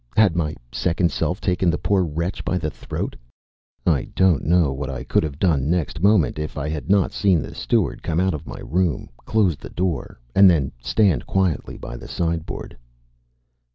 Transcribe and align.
Had 0.17 0.35
my 0.35 0.55
second 0.71 1.11
self 1.11 1.39
taken 1.39 1.69
the 1.69 1.77
poor 1.77 2.03
wretch 2.03 2.43
by 2.43 2.57
the 2.57 2.71
throat? 2.71 3.15
I 3.85 4.05
don't 4.15 4.43
know 4.43 4.73
what 4.73 4.89
I 4.89 5.03
could 5.03 5.21
have 5.21 5.37
done 5.37 5.69
next 5.69 6.01
moment 6.01 6.39
if 6.39 6.57
I 6.57 6.69
had 6.69 6.89
not 6.89 7.11
seen 7.11 7.39
the 7.39 7.53
steward 7.53 8.01
come 8.01 8.19
out 8.19 8.33
of 8.33 8.47
my 8.47 8.61
room, 8.61 9.09
close 9.17 9.55
the 9.57 9.69
door, 9.69 10.19
and 10.33 10.49
then 10.49 10.71
stand 10.81 11.27
quietly 11.27 11.77
by 11.77 11.97
the 11.97 12.07
sideboard. 12.07 12.75